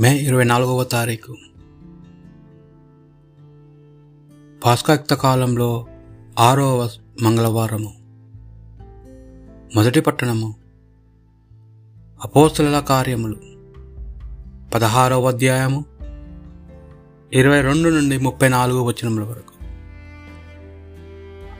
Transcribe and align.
మే 0.00 0.16
ఇరవై 0.16 0.44
నాలుగవ 0.44 0.84
తారీఖు. 0.84 1.36
పాస్కాక్త 4.64 5.14
కాలంలో 5.14 5.86
ఆరవ 6.38 6.90
మంగళవారము. 7.22 7.94
మొదటి 9.74 10.00
పట్టణము 10.00 10.54
అపోస్తుల 12.24 12.80
కార్యములు. 12.80 13.36
పదహారవ 14.74 15.28
అధ్యాయము 15.28 15.84
ఇరవై 17.32 17.60
రెండు 17.60 17.88
నుండి 17.88 18.18
ముప్పై 18.18 18.48
నాలుగు 18.48 18.80
వచనముల 18.80 19.22
వరకు. 19.22 19.64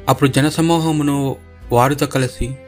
అప్పుడు 0.09 0.31
జనసమూహమును 0.31 1.37
వారితో 1.73 2.07
కలిసి 2.07 2.59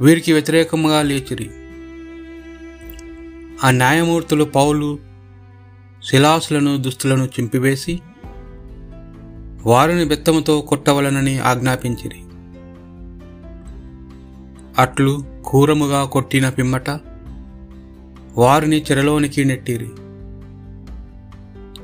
వీరికి 0.00 0.32
వ్యతిరేకముగా 0.32 1.02
లేచిరి. 1.02 1.50
ఆ 3.64 3.70
న్యాయమూర్తులు 3.70 4.44
పౌలు 4.44 4.98
శిలాసులను 6.04 6.76
దుస్తులను 6.76 7.24
చింపివేసి 7.24 8.00
వారిని 9.66 10.04
బెత్తముతో 10.04 10.60
కొట్టవలనని 10.60 11.38
ఆజ్ఞాపించిరి. 11.38 12.16
అట్లు 14.78 15.24
క్రూరముగా 15.48 16.04
కొట్టిన 16.04 16.48
పిమ్మట 16.48 16.90
వారిని 18.36 18.82
చెరలోనికి 18.82 19.44
నెట్టిరి. 19.44 19.90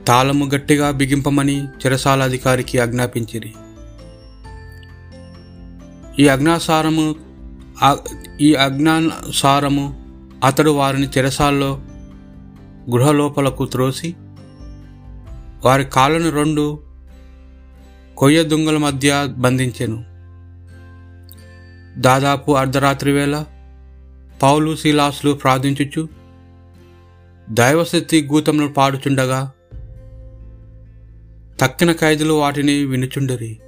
తాళము 0.05 0.45
గట్టిగా 0.45 0.91
బిగింపమని 0.91 1.65
చెరసాల 1.65 2.23
అధికారికి 2.23 2.79
ఆజ్ఞాపించిరి. 2.79 3.55
ఈ 6.19 6.29
అజ్ఞాసారము 6.29 7.15
ఈ 8.41 8.55
అజ్ఞాసారము 8.55 10.00
అతడు 10.45 10.71
వారిని 10.71 11.09
చెరసాల్లో 11.19 11.81
గృహలోపలకు 12.91 13.65
త్రోసి 13.67 14.15
వారి 15.65 15.85
కాళ్ళను 15.85 16.31
రెండు 16.31 16.81
కొయ్య 18.17 18.43
దుంగల 18.43 18.77
మధ్య 18.77 19.27
బంధించెను. 19.39 20.05
దాదాపు 22.01 22.53
అర్ధరాత్రి 22.53 23.13
వేళ 23.13 23.45
పౌలు 24.43 24.77
శీలాసులు 24.77 25.33
ప్రార్థించుచు 25.33 26.09
దైవశక్తి 27.51 28.29
గూతములు 28.33 28.69
పాడుచుండగా 28.69 29.53
తక్కిన 31.61 31.93
ఖైదులు 31.93 32.33
వాటిని 32.33 32.85
వినుచుండరి. 32.85 33.61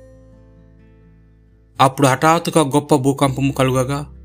అప్పుడు 1.81 2.07
హఠాత్తుగా 2.07 2.64
గొప్ప 2.64 2.95
భూకంపము 2.95 3.53
కలుగగా 3.53 4.22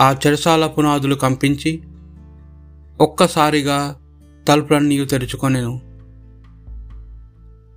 ఆ 0.00 0.16
చెరసాల 0.26 0.66
పునాదులు 0.66 1.14
కంపించి 1.14 1.82
ఒక్కసారిగా 3.00 3.96
తలుపులన్నీ 4.48 5.04
తెరుచుకొనెను. 5.04 5.80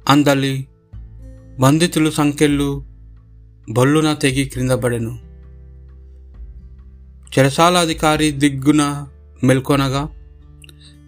అందలి 0.09 0.67
బంధితులు 1.59 2.11
సంఖ్యలు 2.11 2.85
బొల్లున 3.69 4.13
తెగి 4.13 4.45
క్రిందపడెను 4.45 5.19
చెరసాల 7.39 7.77
అధికారి 7.77 8.31
దిగ్గున 8.31 9.07
మెల్కొనగా 9.43 10.09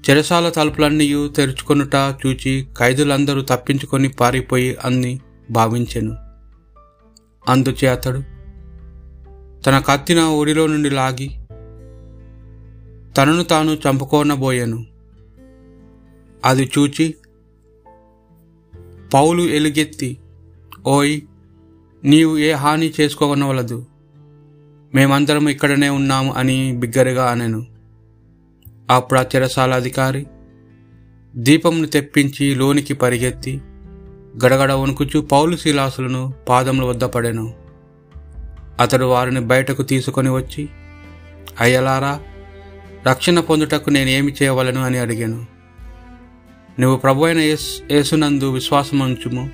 చెరసాల 0.10 0.50
తలుపులన్నీ 0.50 1.28
తెరుచుకొనుట 1.36 1.96
చూచి 1.96 2.68
ఖైదులందరూ 2.80 3.42
తప్పించుకొని 3.42 4.10
పారిపోయి 4.10 4.78
అన్ని 4.84 5.20
భావించెను. 5.52 6.16
అందుచే 7.50 7.88
అతడు 7.88 8.39
తన 9.66 9.80
కత్తిన 9.80 10.20
ఒడిలో 10.20 10.68
నుండి 10.68 10.90
లాగి 10.90 11.30
తనను 13.18 13.44
తాను 13.44 13.72
చంపుకోనబోయాను. 13.72 14.86
అది 16.46 16.72
చూచి 16.78 17.16
పౌలు 19.14 19.42
ఎలుగెత్తి 19.42 20.18
ఓయ్ 20.88 21.22
నీవు 22.04 22.38
ఏ 22.38 22.52
హాని 22.52 22.94
చేసుకోనవలదు. 23.02 23.86
మేమందరం 24.96 25.50
ఇక్కడనే 25.50 25.90
ఉన్నాము 25.90 26.34
అని 26.34 26.72
బిగ్గరగా 26.72 27.32
అనెను. 27.32 27.66
అప్పుడు 28.90 29.20
ఆ 29.20 29.24
చెరసాల 29.24 29.74
అధికారి 29.74 30.26
దీపంను 31.36 31.88
తెప్పించి 31.88 32.56
లోనికి 32.56 32.94
పరిగెత్తి 32.94 33.62
గడగడ 34.46 34.72
వణుకుచు 34.72 35.20
పౌలు 35.20 35.58
శిలాసులను 35.58 36.34
పాదముల 36.50 36.86
వద్ద 36.86 37.04
పడెను. 37.04 37.59
అతడు 38.80 39.06
వారిని 39.06 39.40
బయటకు 39.40 39.84
తీసుకొని 39.84 40.30
వచ్చి 40.30 40.70
అయ్యలారా 41.60 42.20
రక్షణ 43.08 43.40
పొందుటకు 43.40 43.90
నేనేమి 43.90 44.36
చేయవలను 44.44 44.84
అని 44.84 44.98
అడిగాను. 44.98 45.46
నువ్వు 46.80 46.98
ప్రభు 46.98 47.26
అయిన 47.26 47.40
యేసునందు 47.92 48.52
విశ్వాసం 48.52 49.00
ఉంచుము. 49.00 49.50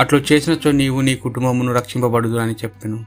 అట్లు 0.00 0.22
చేసినచో 0.32 0.70
నీవు 0.70 1.00
నీ 1.00 1.14
కుటుంబమును 1.14 1.72
రక్షింపబడుదు 1.72 2.36
అని 2.36 2.52
చెప్పాను. 2.52 3.06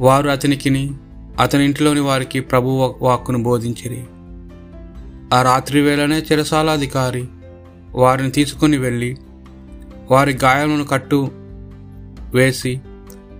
వారు 0.00 0.28
అతనికిని 0.28 0.94
అతని 1.40 1.64
ఇంటిలోని 1.64 2.00
వారికి 2.00 2.40
ప్రభు 2.40 2.94
వాక్కును 3.02 3.42
బోధించిరి. 3.42 4.04
ఆ 5.34 5.42
రాత్రి 5.42 5.80
వేళనే 5.80 6.18
చెరసాలాధికారి 6.18 7.28
వారిని 7.90 8.30
తీసుకుని 8.30 8.78
వెళ్ళి 8.78 9.16
వారి 10.10 10.38
గాయాలను 10.44 10.84
కట్టు 10.84 11.30
వేసి 12.34 12.80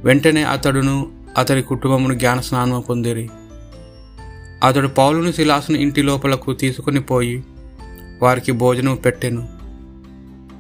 వెంటనే 0.05 0.43
అతడును 0.45 1.13
అతడి 1.39 1.63
కుటుంబమును 1.63 2.15
జ్ఞాన 2.15 2.41
స్నానము 2.41 2.81
పొందిరి. 2.81 3.31
అతడు 4.65 4.89
పౌలును 4.89 5.33
శిలాసును 5.33 5.77
ఇంటి 5.77 6.03
లోపలకు 6.03 6.53
తీసుకుని 6.53 7.01
పోయి 7.01 7.45
వారికి 8.23 8.53
భోజనం 8.53 8.95
పెట్టెను. 8.95 9.49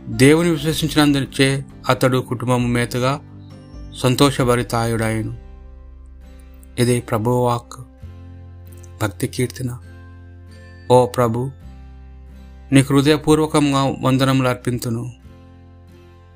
దేవుని 0.08 0.50
విశ్వసించినందుచే 0.50 1.64
అతడు 1.88 2.18
కుటుంబము 2.18 2.68
మేతగా 2.68 3.20
సంతోషభరితాయుడాయను 3.98 5.36
ఇది 6.78 7.00
ప్రభువాక్ 7.00 7.80
భక్తి 9.02 9.26
కీర్తన. 9.26 9.78
ఓ 10.90 11.06
ప్రభు 11.06 11.50
నీకు 12.72 12.94
హృదయపూర్వకంగా 12.94 13.96
వందనములు 14.00 14.48
అర్పింతును. 14.48 15.12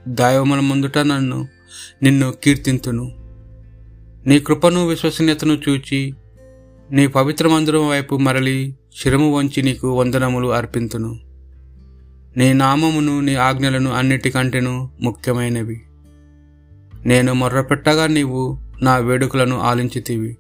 దైవముల 0.09 0.61
ముందుట 0.61 0.99
నన్ను 0.99 1.49
నిన్ను 2.03 2.33
కీర్తింతును. 2.45 3.13
నీ 4.27 4.41
కృపను 4.41 4.87
విశ్వసనీయతను 4.87 5.59
చూచి 5.69 6.15
నీ 6.91 7.07
పవిత్ర 7.07 7.49
మందిరం 7.49 7.89
వైపు 7.89 8.17
మరలి 8.17 8.75
శిరము 9.03 9.37
వంచి 9.37 9.63
నీకు 9.63 9.89
వందనములు 9.89 10.53
అర్పింతును. 10.53 11.21
నీ 12.37 12.53
నామమును 12.53 13.21
నీ 13.21 13.35
ఆజ్ఞలను 13.35 13.93
అన్నిటికంటేను 13.93 14.91
ముఖ్యమైనవి. 15.01 15.83
నేను 17.07 17.35
మొర్రపెట్టగా 17.35 18.07
నీవు 18.07 18.59
నా 18.83 18.97
వేడుకలను 18.97 19.61
ఆలించితివి. 19.61 20.37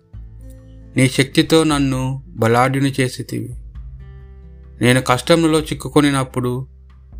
నీ 0.97 1.08
శక్తితో 1.08 1.64
నన్ను 1.64 2.22
బలాఢ్యుని 2.28 2.94
చేసితివి. 3.00 3.54
నేను 4.80 5.00
కష్టములో 5.00 5.60
చిక్కుకొనినప్పుడు 5.60 6.66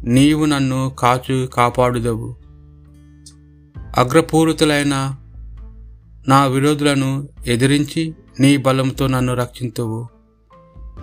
నీవు 0.05 0.45
నన్ను 0.45 0.97
కాచు 0.99 1.47
కాపాడుదవు. 1.47 2.46
అగ్రపూరితులైన 3.97 5.17
నా 6.29 6.47
విరోధులను 6.47 7.29
ఎదిరించి 7.47 8.15
నీ 8.41 8.57
బలంతో 8.57 9.07
నన్ను 9.07 9.35
రక్షింతువు. 9.35 10.09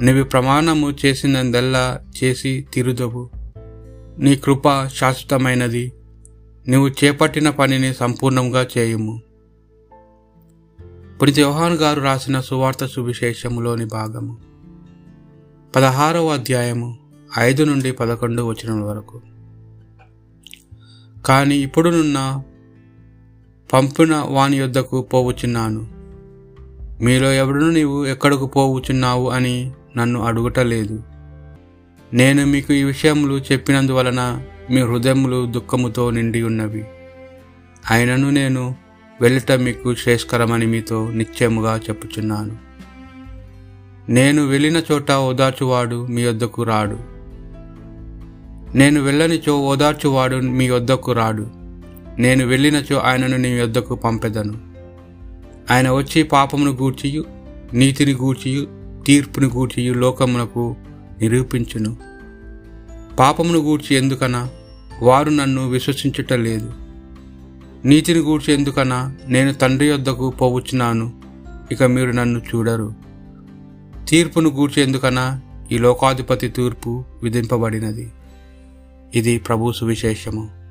నీవి 0.02 0.24
ప్రమాణము 0.24 0.94
చేసినందల్లా 1.06 2.02
చేసి 2.24 2.68
తిరుదవు. 2.74 3.30
నీ 4.20 4.36
కృప 4.36 4.88
శాశ్వతమైనది. 4.88 5.94
నీవు 6.68 6.88
చేపట్టిన 6.88 7.50
పనిని 7.50 7.94
సంపూర్ణంగా 7.94 8.68
చేయుము. 8.78 9.22
పునిత 11.22 11.40
యోహాన్ 11.40 11.74
గారు 11.74 12.02
రాసిన 12.02 12.42
సువార్త 12.42 12.86
సువిశేషములోని 12.86 13.86
భాగము. 13.86 14.38
పదహారవ 15.76 16.28
అధ్యాయము 16.28 16.98
ఐదు 17.40 17.64
నుండి 17.64 17.92
పదకొండు 17.92 18.44
వచనం 18.44 18.82
వరకు. 18.82 19.22
కానీ 21.26 21.58
ఇప్పుడునున్న 21.58 22.44
పంపిన 23.74 24.26
వాని 24.30 24.58
యొద్దకు 24.58 25.02
పోవుచున్నాను. 25.02 25.88
మీలో 27.04 27.34
ఎవడును 27.34 27.70
నీవు 27.70 28.06
ఎక్కడకు 28.06 28.46
పోవుచున్నావు 28.46 29.30
అని 29.30 29.72
నన్ను 29.98 30.24
అడుగుటలేదు. 30.24 31.04
నేను 32.14 32.46
మీకు 32.46 32.74
ఈ 32.74 32.84
విషయములు 32.84 33.42
చెప్పినందువలన 33.52 34.44
మీ 34.72 34.82
హృదయములు 34.82 35.46
దుఃఖముతో 35.46 36.10
నిండి 36.10 36.42
ఉన్నవి 36.42 36.86
ఆయనను 37.92 38.30
నేను 38.30 38.76
వెళ్ళట 39.22 39.52
మీకు 39.52 39.96
శ్రేష్కరమని 39.96 40.66
మీతో 40.66 41.12
నిశ్చయముగా 41.12 41.78
చెప్పుచున్నాను. 41.78 42.58
నేను 44.10 44.48
వెళ్ళిన 44.48 44.82
చోట 44.92 45.12
ఓదార్చువాడు 45.12 46.08
మీ 46.08 46.26
వద్దకు 46.26 46.64
రాడు. 46.64 46.98
నేను 48.78 49.02
వెళ్ళని 49.02 49.42
చో 49.50 49.58
ఓదార్చువాడు 49.58 50.36
మీ 50.36 50.70
వద్దకు 50.70 51.12
రాడు. 51.12 51.63
నేను 52.20 52.46
వెళ్ళినచో 52.46 52.98
ఆయనను 52.98 53.38
నీ 53.38 53.62
వద్దకు 53.62 53.96
పంపెదను. 53.96 54.54
ఆయన 55.72 55.92
వచ్చి 55.92 56.24
పాపమును 56.24 56.72
గూర్చియు 56.72 57.26
నీతిని 57.74 58.14
గూర్చియు 58.14 58.68
తీర్పును 59.06 59.48
గూర్చి 59.48 59.94
లోకమునకు 59.94 60.76
నిరూపించును. 61.22 61.98
పాపమును 63.20 63.60
గూర్చి 63.60 63.96
ఎందుకనా? 63.96 64.50
వారు 65.02 65.30
నన్ను 65.30 65.70
విశ్వసించుట 65.70 66.34
లేదు 66.34 66.74
నీతిని 67.86 68.20
గూర్చి 68.20 68.54
ఎందుకనా? 68.54 69.16
నేను 69.28 69.54
తండ్రి 69.54 69.88
యొద్దకు 69.88 70.30
పోవచ్చున్నాను 70.30 71.14
ఇక 71.72 71.84
మీరు 71.84 72.12
నన్ను 72.12 72.40
చూడరు. 72.40 72.94
తీర్పును 74.08 74.50
గూర్చి 74.50 74.82
ఎందుకనా? 74.82 75.42
ఈ 75.72 75.78
లోకాధిపతి 75.78 76.50
తీర్పు 76.50 77.04
విధింపబడినది. 77.24 78.12
ఇది 79.16 79.40
ప్రభు 79.40 79.72
సువిశేషము. 79.72 80.63